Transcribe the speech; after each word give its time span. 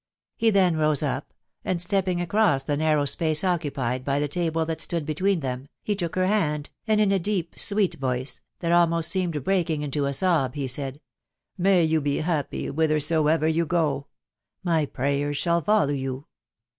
He 0.35 0.49
then 0.49 0.77
rose 0.77 1.03
up, 1.03 1.31
and 1.63 1.79
stepping 1.79 2.19
across 2.19 2.63
the 2.63 2.75
narrow 2.75 3.05
space 3.05 3.43
occupied 3.43 4.03
by 4.03 4.17
the 4.17 4.27
table 4.27 4.65
that 4.65 4.81
stood 4.81 5.05
between 5.05 5.41
them, 5.41 5.67
he 5.83 5.95
took 5.95 6.15
her 6.15 6.25
hand, 6.25 6.71
and 6.87 6.99
in 6.99 7.11
a 7.11 7.19
deep, 7.19 7.53
sweet 7.59 7.93
voice, 7.99 8.41
that 8.61 8.71
almost 8.71 9.11
seemed 9.11 9.43
breaking 9.43 9.83
into 9.83 10.05
a 10.07 10.13
sob, 10.15 10.55
he 10.55 10.67
said, 10.67 11.01
—"May 11.59 11.83
you 11.83 12.01
be 12.01 12.17
happy 12.21 12.65
whithersoever 12.65 13.47
you 13.47 13.67
go!••.• 13.67 13.91
My 14.63 14.87
prayers 14.87 15.37
shalli 15.37 15.63
follow 15.65 15.93
you 15.93 16.25